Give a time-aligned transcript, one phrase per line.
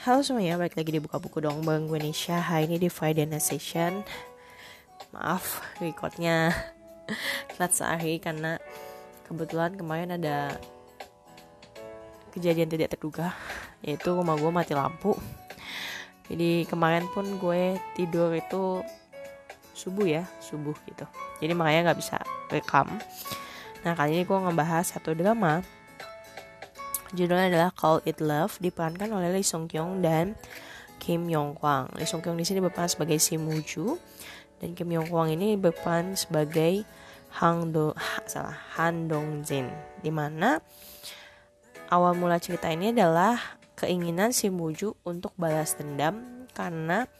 [0.00, 2.40] Halo semuanya, balik lagi di Buka Buku dong Bang gue Nisha.
[2.40, 4.00] Hari ini di Friday Night Session.
[5.12, 6.56] Maaf, recordnya
[7.52, 8.56] telat sehari karena
[9.28, 10.56] kebetulan kemarin ada
[12.32, 13.36] kejadian tidak terduga
[13.84, 15.12] Yaitu rumah gue mati lampu.
[16.32, 18.80] Jadi kemarin pun gue tidur itu
[19.76, 21.04] subuh ya, subuh gitu.
[21.44, 22.16] Jadi makanya gak bisa
[22.48, 22.88] rekam.
[23.84, 25.60] Nah kali ini gue ngebahas satu drama
[27.10, 30.38] Judulnya adalah Call It Love diperankan oleh Lee Sung Kyung dan
[31.02, 31.90] Kim Yong Kwang.
[31.98, 33.98] Lee Sung Kyung di sini berperan sebagai Si Muju
[34.62, 36.86] dan Kim Yong Kwang ini berperan sebagai
[37.30, 39.66] Hang Do ha, salah Han Dong Jin.
[39.98, 40.62] Di mana
[41.90, 47.10] awal mula cerita ini adalah keinginan Si Muju untuk balas dendam karena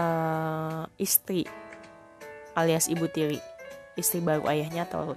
[0.00, 1.44] uh, istri
[2.56, 3.36] alias ibu tiri
[3.96, 5.16] istri baru ayahnya atau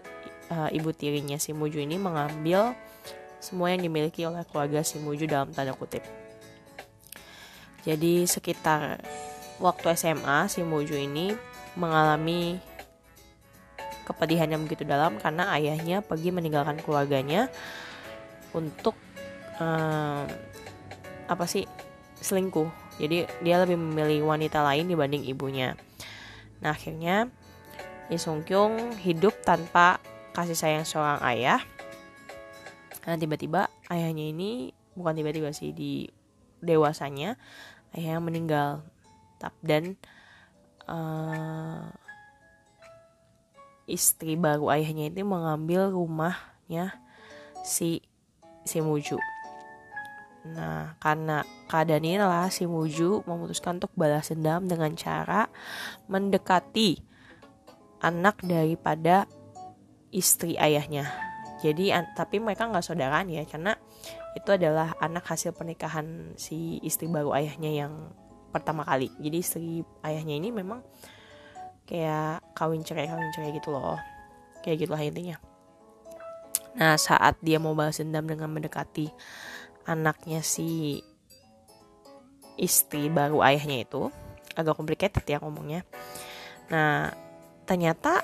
[0.51, 2.75] uh, ibu tirinya si Muju ini mengambil
[3.39, 6.03] semua yang dimiliki oleh keluarga si Muju dalam tanda kutip.
[7.87, 8.99] Jadi sekitar
[9.63, 11.31] waktu SMA si Muju ini
[11.79, 12.59] mengalami
[14.03, 17.47] kepedihan yang begitu dalam karena ayahnya pergi meninggalkan keluarganya
[18.51, 18.97] untuk
[19.61, 20.25] um,
[21.29, 21.63] apa sih
[22.19, 22.67] selingkuh.
[22.99, 25.79] Jadi dia lebih memilih wanita lain dibanding ibunya.
[26.59, 27.31] Nah akhirnya
[28.11, 30.03] Lee Sung Kyung hidup tanpa
[30.35, 31.61] kasih sayang seorang ayah
[33.07, 36.07] Nah tiba-tiba ayahnya ini bukan tiba-tiba sih di
[36.59, 37.39] dewasanya
[37.95, 38.69] ayahnya meninggal.
[39.63, 39.95] Dan
[40.83, 41.87] uh,
[43.87, 46.99] istri baru ayahnya itu mengambil rumahnya
[47.63, 48.03] si
[48.67, 49.17] si Muju.
[50.49, 55.47] Nah, karena keadaan inilah si Muju memutuskan untuk balas dendam dengan cara
[56.07, 56.99] mendekati
[57.99, 59.27] anak daripada
[60.11, 61.28] istri ayahnya
[61.59, 63.75] jadi tapi mereka nggak saudaraan ya karena
[64.37, 67.93] itu adalah anak hasil pernikahan si istri baru ayahnya yang
[68.49, 69.11] pertama kali.
[69.19, 70.79] Jadi istri ayahnya ini memang
[71.83, 73.99] kayak kawin cerai kawin cerai gitu loh.
[74.63, 75.37] Kayak gitulah intinya.
[76.79, 79.11] Nah saat dia mau balas dendam dengan mendekati
[79.83, 81.01] anaknya si
[82.55, 84.07] istri baru ayahnya itu
[84.55, 85.83] agak complicated ya ngomongnya.
[86.71, 87.11] Nah
[87.67, 88.23] ternyata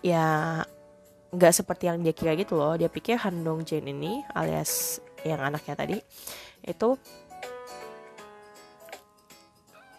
[0.00, 0.60] ya
[1.34, 2.78] nggak seperti yang dia kira gitu loh.
[2.78, 5.96] Dia pikir Han Dong Jin ini alias yang anaknya tadi
[6.64, 6.96] itu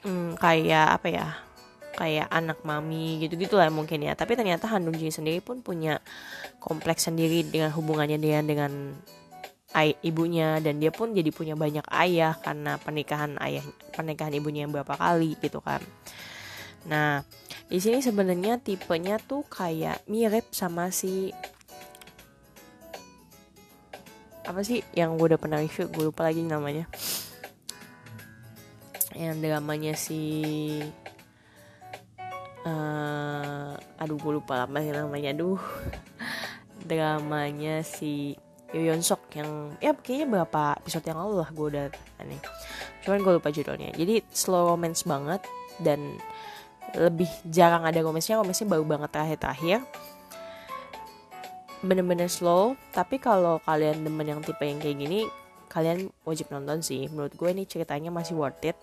[0.05, 1.27] hmm, kayak apa ya
[1.95, 4.15] kayak anak mami gitu gitu lah mungkin ya.
[4.15, 5.99] Tapi ternyata Han Dong Jin sendiri pun punya
[6.63, 8.95] kompleks sendiri dengan hubungannya dia dengan
[10.03, 10.63] ibunya.
[10.63, 15.35] Dan dia pun jadi punya banyak ayah karena pernikahan ayah pernikahan ibunya yang berapa kali
[15.39, 15.83] gitu kan.
[16.87, 17.23] Nah
[17.65, 21.33] di sini sebenarnya tipenya tuh kayak mirip sama si
[24.45, 25.89] apa sih yang gue udah pernah review?
[25.89, 26.85] Gue lupa lagi namanya.
[29.17, 30.21] Yang dramanya si
[32.69, 35.33] uh, aduh gue lupa apa sih namanya.
[35.33, 35.57] Aduh
[36.85, 38.37] dramanya si
[38.69, 41.85] Yoyon Sok yang ya kayaknya berapa episode yang lalu lah gue udah
[42.21, 42.37] aneh
[43.01, 43.93] cuman gue lupa judulnya.
[43.93, 45.41] Jadi slow romance banget
[45.81, 46.17] dan
[46.93, 49.81] lebih jarang ada komesnya komesnya baru banget terakhir-terakhir
[51.81, 55.27] bener-bener slow tapi kalau kalian demen yang tipe yang kayak gini
[55.75, 57.11] kalian wajib nonton sih.
[57.11, 58.79] Menurut gue ini ceritanya masih worth it.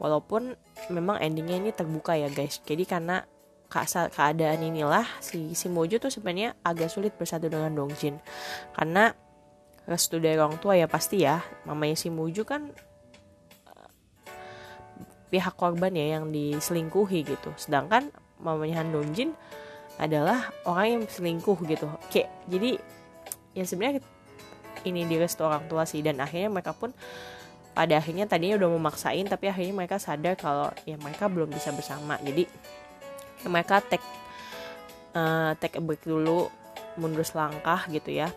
[0.00, 0.56] Walaupun
[0.88, 2.64] memang endingnya ini terbuka ya guys.
[2.64, 3.28] Jadi karena
[3.68, 8.16] keadaan inilah si si Mojo tuh sebenarnya agak sulit bersatu dengan Dongjin.
[8.72, 9.12] Karena
[9.84, 11.44] restu dari orang tua ya pasti ya.
[11.68, 12.72] Mamanya si Mojo kan
[15.28, 17.50] pihak korban ya yang diselingkuhi gitu.
[17.60, 18.08] Sedangkan
[18.40, 19.36] mamanya Han Dongjin
[20.00, 21.86] adalah orang yang selingkuh gitu.
[22.08, 22.70] Kayak jadi
[23.52, 24.00] ya sebenarnya
[24.86, 26.00] ini direstu orang tua sih.
[26.00, 26.94] Dan akhirnya mereka pun
[27.76, 32.18] pada akhirnya tadinya udah memaksain tapi akhirnya mereka sadar kalau ya mereka belum bisa bersama.
[32.24, 32.48] Jadi
[33.46, 34.02] mereka take
[35.14, 36.50] uh, take a break dulu
[36.98, 38.32] mundur selangkah gitu ya.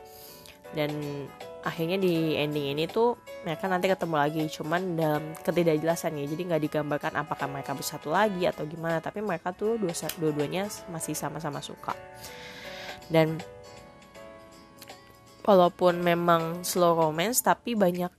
[0.72, 0.92] Dan
[1.62, 6.62] akhirnya di ending ini tuh mereka nanti ketemu lagi cuman dalam ketidakjelasan ya jadi nggak
[6.66, 11.94] digambarkan apakah mereka bersatu lagi atau gimana tapi mereka tuh dua dua-duanya masih sama-sama suka.
[13.12, 13.38] Dan
[15.46, 18.10] walaupun memang slow romance tapi banyak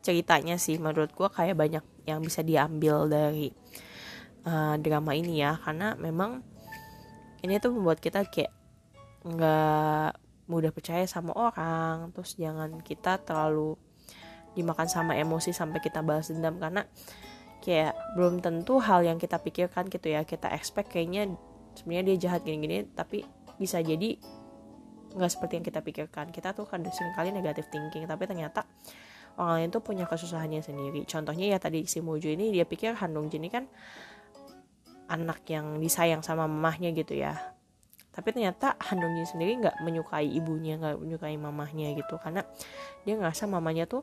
[0.00, 3.52] ceritanya sih menurut gue kayak banyak yang bisa diambil dari
[4.48, 5.60] uh, drama ini ya.
[5.62, 6.42] Karena memang
[7.46, 8.50] ini tuh membuat kita kayak
[9.20, 13.78] nggak mudah percaya sama orang terus jangan kita terlalu
[14.58, 16.82] dimakan sama emosi sampai kita balas dendam karena
[17.62, 21.38] kayak belum tentu hal yang kita pikirkan gitu ya kita expect kayaknya
[21.78, 23.22] sebenarnya dia jahat gini-gini tapi
[23.60, 24.18] bisa jadi
[25.10, 26.26] nggak seperti yang kita pikirkan.
[26.30, 28.62] Kita tuh kan sering kali negatif thinking tapi ternyata
[29.38, 31.02] orang lain tuh punya kesusahannya sendiri.
[31.06, 33.64] Contohnya ya tadi si Mojo ini dia pikir Han Dongjin ini kan
[35.10, 37.34] anak yang disayang sama mamahnya gitu ya
[38.10, 42.18] tapi ternyata Han Dongjin sendiri nggak menyukai ibunya nggak menyukai mamahnya gitu.
[42.18, 42.42] Karena
[43.06, 44.02] dia ngerasa mamanya tuh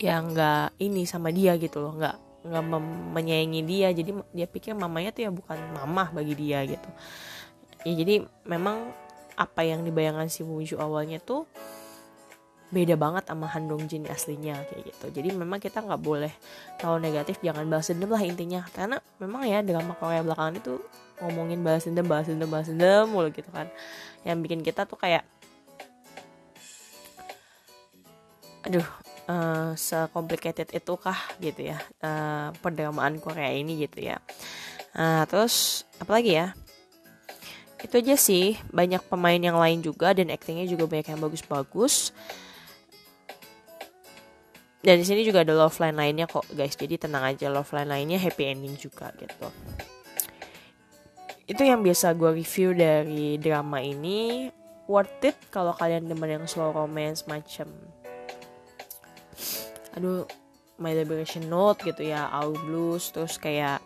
[0.00, 2.16] yang nggak ini sama dia gitu loh nggak
[2.48, 2.64] nggak
[3.12, 3.88] menyayangi dia.
[3.92, 6.88] Jadi dia pikir mamanya tuh ya bukan mamah bagi dia gitu.
[7.84, 8.88] Ya jadi memang
[9.36, 11.48] apa yang dibayangkan si Muju awalnya tuh
[12.72, 15.06] beda banget sama Han Jin aslinya kayak gitu.
[15.20, 16.32] Jadi memang kita nggak boleh
[16.80, 18.64] kalau negatif jangan balas dendam lah intinya.
[18.72, 20.80] Karena memang ya drama Korea belakangan itu
[21.20, 23.68] ngomongin balas dendam balas dendam balas dendam mulu gitu kan.
[24.24, 25.28] Yang bikin kita tuh kayak
[28.62, 28.88] aduh
[29.28, 32.54] uh, secomplicated itu kah gitu ya uh,
[33.20, 34.16] Korea ini gitu ya.
[34.96, 36.56] Nah terus apalagi ya?
[37.82, 42.14] Itu aja sih banyak pemain yang lain juga dan aktingnya juga banyak yang bagus-bagus
[44.82, 46.74] dan di sini juga ada love line lainnya kok guys.
[46.74, 49.46] Jadi tenang aja love line lainnya happy ending juga gitu.
[51.46, 54.50] Itu yang biasa gue review dari drama ini.
[54.90, 57.70] Worth it kalau kalian demen yang slow romance macam
[59.94, 60.26] aduh
[60.82, 63.78] My Liberation Note gitu ya All Blues terus kayak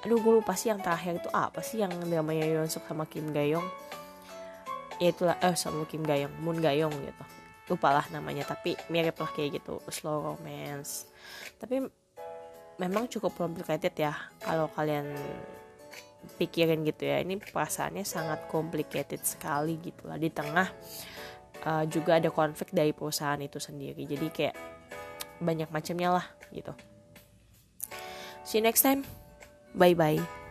[0.00, 3.64] aduh gue lupa sih yang terakhir itu apa sih yang namanya Yeonsuk sama Kim Gayong?
[4.96, 7.24] Ya itulah eh sama Kim Gayong Moon Gayong gitu
[7.64, 11.08] lupa lah namanya tapi mirip lah kayak gitu slow romance.
[11.56, 11.80] Tapi
[12.76, 14.12] memang cukup complicated ya
[14.42, 15.08] kalau kalian
[16.36, 17.20] pikirin gitu ya.
[17.24, 20.20] Ini perasaannya sangat complicated sekali gitu lah.
[20.20, 20.68] Di tengah
[21.64, 24.04] uh, juga ada konflik dari perusahaan itu sendiri.
[24.04, 24.56] Jadi kayak
[25.40, 26.72] banyak macamnya lah gitu.
[28.44, 29.02] See you next time.
[29.74, 30.43] Bye bye